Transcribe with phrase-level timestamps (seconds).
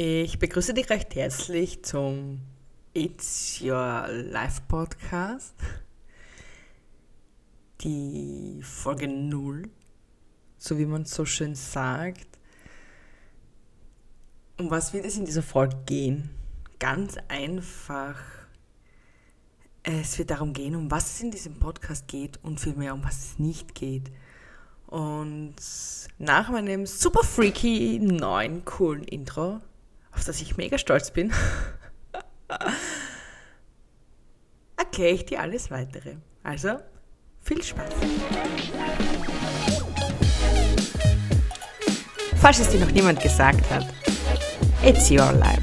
[0.00, 2.40] Ich begrüße dich recht herzlich zum
[2.94, 5.56] It's Your Life Podcast.
[7.80, 9.68] Die Folge 0,
[10.56, 12.28] so wie man so schön sagt.
[14.56, 16.30] Um was wird es in dieser Folge gehen?
[16.78, 18.20] Ganz einfach.
[19.82, 23.32] Es wird darum gehen, um was es in diesem Podcast geht und vielmehr um was
[23.32, 24.12] es nicht geht.
[24.86, 25.56] Und
[26.18, 29.60] nach meinem super freaky neuen coolen Intro
[30.18, 31.32] auf das ich mega stolz bin,
[34.76, 36.16] erkläre ich dir alles weitere.
[36.42, 36.80] Also,
[37.40, 37.92] viel Spaß!
[42.36, 43.86] Falls es dir noch niemand gesagt hat,
[44.82, 45.62] It's Your Life.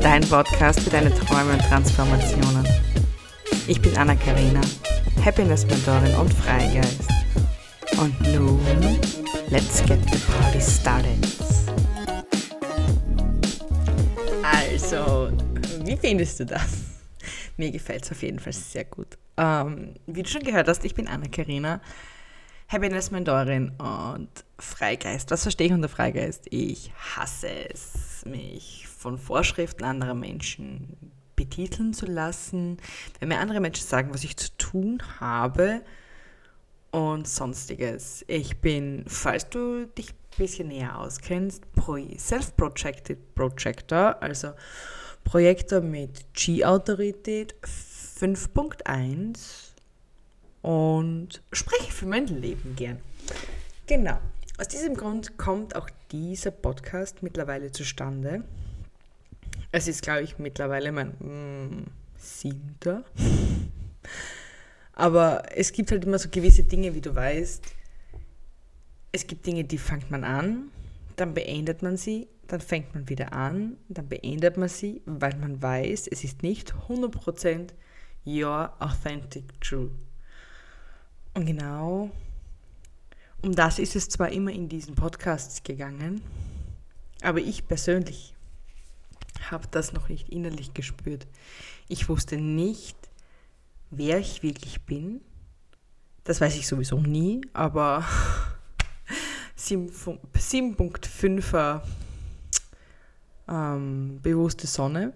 [0.00, 2.66] Dein Podcast für deine Träume und Transformationen.
[3.66, 4.60] Ich bin Anna-Karina,
[5.24, 7.08] Happiness-Mentorin und Freigeist.
[7.98, 8.60] Und nun,
[9.50, 11.51] let's get the party started.
[15.92, 16.78] Wie findest du das?
[17.56, 19.18] Mir gefällt es auf jeden Fall sehr gut.
[19.36, 21.80] Ähm, wie du schon gehört hast, ich bin Anna-Karina,
[22.68, 25.30] Happiness-Mentorin und Freigeist.
[25.30, 26.46] Was verstehe ich unter Freigeist?
[26.50, 30.96] Ich hasse es, mich von Vorschriften anderer Menschen
[31.36, 32.78] betiteln zu lassen,
[33.18, 35.82] wenn mir andere Menschen sagen, was ich zu tun habe
[36.90, 38.24] und sonstiges.
[38.28, 41.64] Ich bin, falls du dich ein bisschen näher auskennst,
[42.16, 44.52] Self-Projected Projector, also
[45.24, 47.54] Projektor mit G-Autorität
[48.20, 49.72] 5.1
[50.62, 52.98] und spreche für mein Leben gern.
[53.86, 54.18] Genau.
[54.58, 58.44] Aus diesem Grund kommt auch dieser Podcast mittlerweile zustande.
[59.72, 63.04] Es ist, glaube ich, mittlerweile mein mm, siebter.
[64.92, 67.64] Aber es gibt halt immer so gewisse Dinge, wie du weißt.
[69.10, 70.70] Es gibt Dinge, die fängt man an,
[71.22, 75.62] dann beendet man sie, dann fängt man wieder an, dann beendet man sie, weil man
[75.62, 77.68] weiß, es ist nicht 100%
[78.26, 79.90] your authentic true.
[81.34, 82.10] Und genau
[83.42, 86.22] um das ist es zwar immer in diesen Podcasts gegangen,
[87.22, 88.34] aber ich persönlich
[89.50, 91.26] habe das noch nicht innerlich gespürt.
[91.88, 92.96] Ich wusste nicht,
[93.90, 95.20] wer ich wirklich bin.
[96.24, 98.04] Das weiß ich sowieso nie, aber
[99.62, 101.82] 7.5er
[103.48, 105.12] ähm, bewusste Sonne.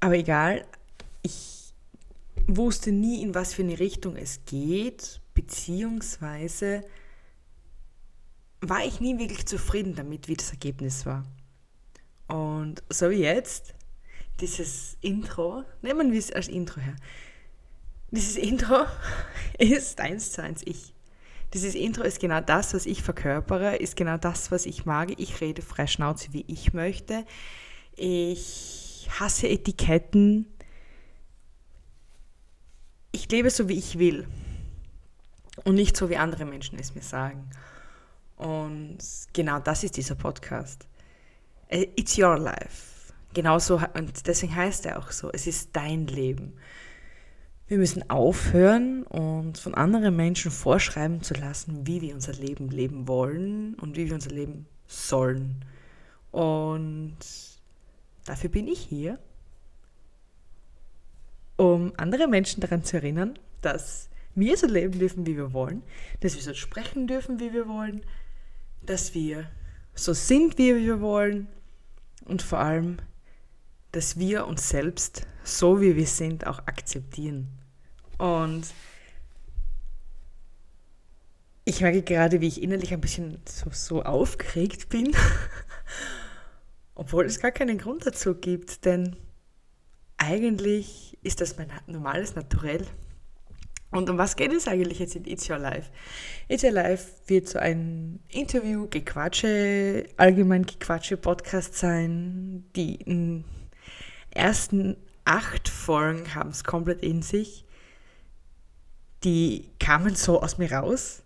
[0.00, 0.66] Aber egal,
[1.22, 1.72] ich
[2.46, 6.84] wusste nie, in was für eine Richtung es geht, beziehungsweise
[8.60, 11.24] war ich nie wirklich zufrieden damit, wie das Ergebnis war.
[12.28, 13.74] Und so wie jetzt
[14.40, 16.96] dieses Intro, nehmen wir es als Intro her.
[18.10, 18.86] Dieses Intro
[19.58, 20.95] ist eins zu eins ich.
[21.56, 25.18] Dieses Intro ist genau das, was ich verkörpere, ist genau das, was ich mag.
[25.18, 27.24] Ich rede frei Schnauze, wie ich möchte.
[27.96, 30.44] Ich hasse Etiketten.
[33.10, 34.28] Ich lebe so, wie ich will.
[35.64, 37.48] Und nicht so, wie andere Menschen es mir sagen.
[38.36, 38.98] Und
[39.32, 40.86] genau das ist dieser Podcast.
[41.68, 43.14] Äh, it's your life.
[43.32, 46.52] Genauso, und deswegen heißt er auch so, es ist dein Leben.
[47.68, 53.08] Wir müssen aufhören, uns von anderen Menschen vorschreiben zu lassen, wie wir unser Leben leben
[53.08, 55.64] wollen und wie wir unser Leben sollen.
[56.30, 57.16] Und
[58.24, 59.18] dafür bin ich hier,
[61.56, 65.82] um andere Menschen daran zu erinnern, dass wir so leben dürfen, wie wir wollen,
[66.20, 68.02] dass wir so sprechen dürfen, wie wir wollen,
[68.84, 69.50] dass wir
[69.94, 71.48] so sind, wie wir wollen
[72.26, 72.98] und vor allem,
[73.96, 77.48] dass wir uns selbst, so wie wir sind, auch akzeptieren.
[78.18, 78.66] Und
[81.64, 85.16] ich merke gerade, wie ich innerlich ein bisschen so, so aufgeregt bin,
[86.94, 89.16] obwohl es gar keinen Grund dazu gibt, denn
[90.18, 92.86] eigentlich ist das mein normales Naturell.
[93.90, 95.90] Und um was geht es eigentlich jetzt in It's Your Life?
[96.48, 102.96] It's Your Life wird so ein Interview, Gequatsche, allgemein Gequatsche Podcast sein, die
[104.36, 107.64] ersten acht Folgen haben es komplett in sich.
[109.24, 111.22] Die kamen so aus mir raus.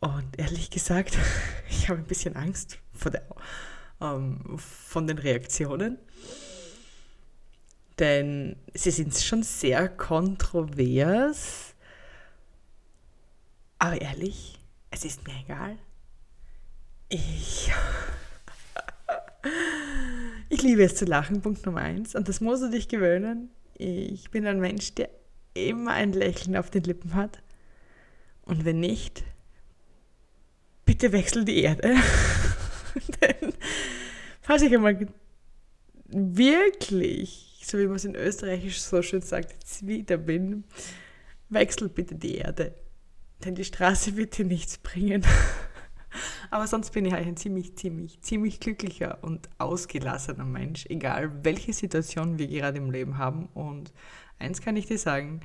[0.00, 1.18] Und ehrlich gesagt,
[1.68, 3.26] ich habe ein bisschen Angst vor der,
[4.00, 5.98] ähm, von den Reaktionen.
[7.98, 11.74] Denn sie sind schon sehr kontrovers.
[13.78, 14.58] Aber ehrlich,
[14.90, 15.76] es ist mir egal.
[17.08, 17.70] Ich.
[20.60, 22.14] Ich liebe es zu lachen, Punkt Nummer eins.
[22.14, 23.48] Und das musst du dich gewöhnen.
[23.78, 25.08] Ich bin ein Mensch, der
[25.54, 27.42] immer ein Lächeln auf den Lippen hat.
[28.42, 29.24] Und wenn nicht,
[30.84, 31.94] bitte wechsel die Erde.
[33.22, 33.54] Denn
[34.42, 35.08] falls ich einmal
[36.04, 40.64] wirklich, so wie man es in Österreichisch so schön sagt, jetzt wieder bin,
[41.48, 42.74] wechsel bitte die Erde.
[43.46, 45.24] Denn die Straße wird dir nichts bringen.
[46.50, 51.72] Aber sonst bin ich halt ein ziemlich, ziemlich, ziemlich glücklicher und ausgelassener Mensch, egal welche
[51.72, 53.46] Situation wir gerade im Leben haben.
[53.54, 53.92] Und
[54.38, 55.40] eins kann ich dir sagen,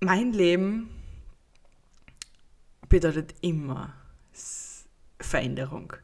[0.00, 0.90] mein Leben
[2.88, 3.94] bedeutet immer
[5.18, 5.94] Veränderung.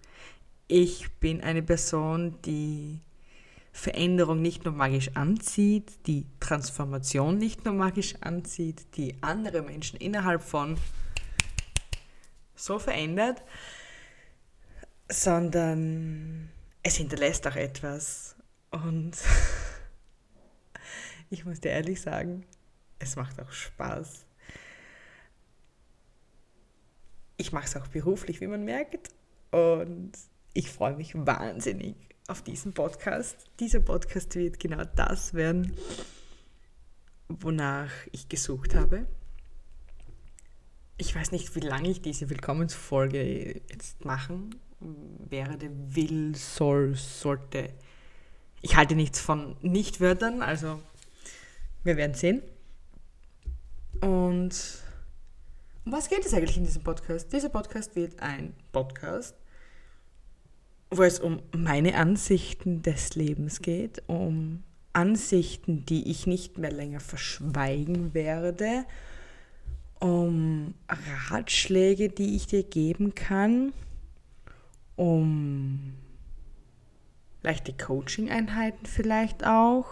[0.69, 3.01] Ich bin eine Person, die
[3.73, 10.43] Veränderung nicht nur magisch anzieht, die Transformation nicht nur magisch anzieht, die andere Menschen innerhalb
[10.43, 10.79] von
[12.63, 13.43] so verändert,
[15.11, 16.51] sondern
[16.83, 18.37] es hinterlässt auch etwas.
[18.71, 19.17] Und
[21.31, 22.47] ich muss dir ehrlich sagen,
[23.01, 24.27] es macht auch Spaß.
[27.37, 29.09] Ich mache es auch beruflich, wie man merkt.
[29.51, 30.13] Und
[30.55, 31.97] ich freue mich wahnsinnig
[32.29, 33.37] auf diesen Podcast.
[33.59, 35.77] Dieser Podcast wird genau das werden,
[37.29, 39.07] wonach ich gesucht habe
[41.03, 44.55] ich weiß nicht, wie lange ich diese Willkommensfolge jetzt machen
[45.29, 47.71] werde, will, soll, sollte.
[48.61, 50.81] Ich halte nichts von Nichtwörtern, also
[51.83, 52.41] wir werden sehen.
[54.01, 54.55] Und
[55.85, 57.33] um was geht es eigentlich in diesem Podcast?
[57.33, 59.35] Dieser Podcast wird ein Podcast,
[60.89, 64.63] wo es um meine Ansichten des Lebens geht, um
[64.93, 68.85] Ansichten, die ich nicht mehr länger verschweigen werde,
[70.03, 70.75] um
[71.29, 73.73] Ratschläge, die ich dir geben kann,
[74.97, 75.95] um
[77.43, 79.87] leichte Coaching-Einheiten vielleicht auch.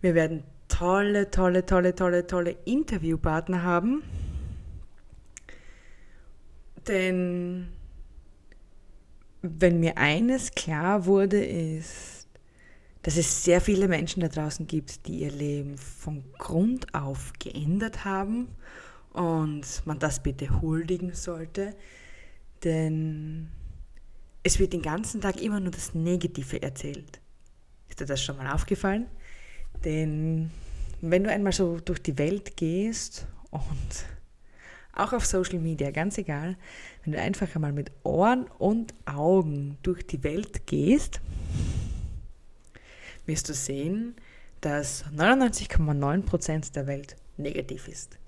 [0.00, 4.02] Wir werden tolle, tolle, tolle, tolle, tolle Interviewpartner haben.
[6.88, 7.68] Denn
[9.42, 12.26] wenn mir eines klar wurde, ist,
[13.02, 18.04] dass es sehr viele Menschen da draußen gibt, die ihr Leben von Grund auf geändert
[18.04, 18.48] haben
[19.16, 21.74] und man das bitte huldigen sollte,
[22.64, 23.48] denn
[24.42, 27.20] es wird den ganzen Tag immer nur das Negative erzählt.
[27.88, 29.06] Ist dir das schon mal aufgefallen?
[29.84, 30.50] Denn
[31.00, 34.06] wenn du einmal so durch die Welt gehst und
[34.92, 36.56] auch auf Social Media, ganz egal,
[37.04, 41.20] wenn du einfach einmal mit Ohren und Augen durch die Welt gehst,
[43.24, 44.14] wirst du sehen,
[44.60, 48.18] dass 99,9% der Welt negativ ist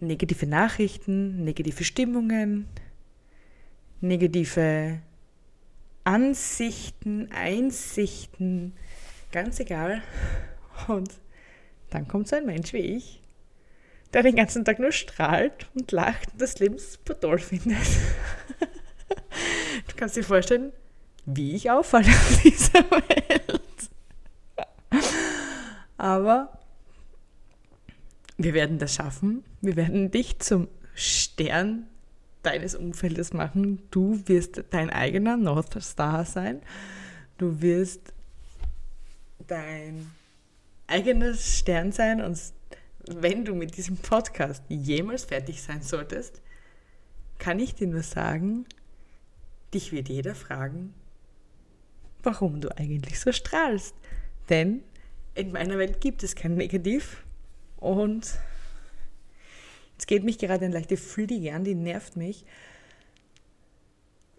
[0.00, 2.66] negative Nachrichten, negative Stimmungen,
[4.00, 5.00] negative
[6.04, 8.74] Ansichten, Einsichten,
[9.32, 10.02] ganz egal.
[10.88, 11.10] Und
[11.90, 13.22] dann kommt so ein Mensch wie ich,
[14.12, 17.78] der den ganzen Tag nur strahlt und lacht und das Leben super toll findet.
[19.88, 20.72] Du kannst dir vorstellen,
[21.26, 23.60] wie ich auffalle auf dieser Welt.
[25.96, 26.58] Aber
[28.36, 29.44] wir werden das schaffen.
[29.60, 31.86] Wir werden dich zum Stern
[32.42, 33.82] deines Umfeldes machen.
[33.90, 36.60] Du wirst dein eigener North Star sein.
[37.38, 38.12] Du wirst
[39.46, 40.10] dein
[40.86, 42.38] eigenes Stern sein und
[43.06, 46.40] wenn du mit diesem Podcast jemals fertig sein solltest,
[47.38, 48.64] kann ich dir nur sagen,
[49.72, 50.94] dich wird jeder fragen,
[52.22, 53.94] warum du eigentlich so strahlst.
[54.48, 54.82] Denn
[55.34, 57.23] in meiner Welt gibt es kein Negativ
[57.84, 58.38] und
[59.92, 62.46] jetzt geht mich gerade eine leichte Fliege an, die nervt mich.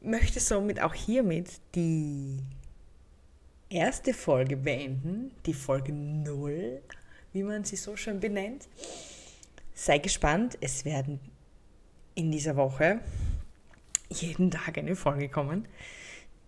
[0.02, 2.40] Möchte somit auch hiermit die
[3.70, 6.82] erste Folge beenden, die Folge 0,
[7.34, 8.68] wie man sie so schön benennt.
[9.76, 11.20] Sei gespannt, es werden
[12.16, 13.00] in dieser Woche
[14.10, 15.68] jeden Tag eine Folge kommen.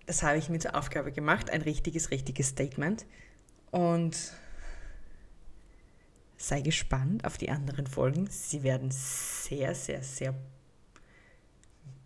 [0.07, 3.05] Das habe ich mir zur Aufgabe gemacht, ein richtiges, richtiges Statement.
[3.69, 4.33] Und
[6.37, 8.27] sei gespannt auf die anderen Folgen.
[8.29, 10.35] Sie werden sehr, sehr, sehr,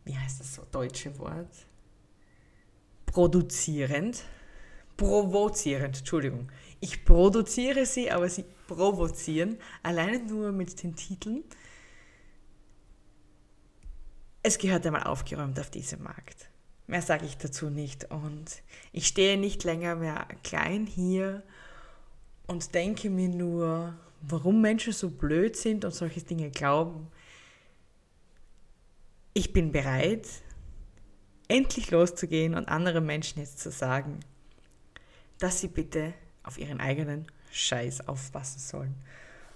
[0.05, 1.67] wie heißt das so, deutsche Wort?
[3.05, 4.23] Produzierend.
[4.95, 6.49] Provozierend, Entschuldigung.
[6.79, 9.57] Ich produziere sie, aber sie provozieren.
[9.83, 11.43] Alleine nur mit den Titeln.
[14.43, 16.49] Es gehört einmal aufgeräumt auf diesem Markt.
[16.87, 18.11] Mehr sage ich dazu nicht.
[18.11, 21.43] Und ich stehe nicht länger mehr klein hier
[22.47, 27.07] und denke mir nur, warum Menschen so blöd sind und solche Dinge glauben.
[29.33, 30.27] Ich bin bereit,
[31.47, 34.19] endlich loszugehen und anderen Menschen jetzt zu sagen,
[35.39, 36.13] dass sie bitte
[36.43, 38.95] auf ihren eigenen Scheiß aufpassen sollen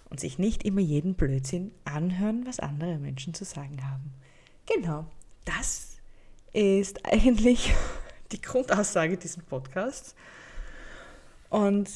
[0.09, 4.13] und sich nicht immer jeden Blödsinn anhören, was andere Menschen zu sagen haben.
[4.65, 5.05] Genau,
[5.45, 5.97] das
[6.53, 7.73] ist eigentlich
[8.31, 10.15] die Grundaussage dieses Podcasts.
[11.49, 11.89] Und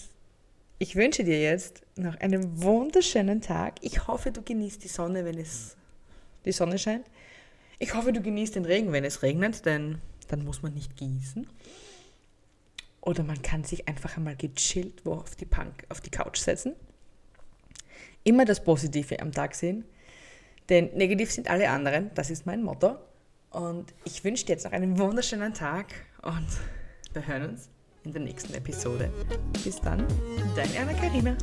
[0.79, 3.75] ich wünsche dir jetzt noch einen wunderschönen Tag.
[3.81, 5.75] Ich hoffe, du genießt die Sonne, wenn es
[6.45, 7.05] die Sonne scheint.
[7.79, 11.47] Ich hoffe, du genießt den Regen, wenn es regnet, denn dann muss man nicht gießen.
[13.01, 16.75] Oder man kann sich einfach einmal gechillt wo auf die, Punk, auf die Couch setzen.
[18.23, 19.83] Immer das Positive am Tag sehen.
[20.69, 22.11] Denn negativ sind alle anderen.
[22.15, 22.95] Das ist mein Motto.
[23.49, 25.87] Und ich wünsche dir jetzt noch einen wunderschönen Tag
[26.21, 26.47] und
[27.13, 27.69] wir hören uns
[28.09, 29.11] in der nächsten Episode.
[29.63, 30.03] Bis dann,
[30.55, 31.37] deine Anna-Karina.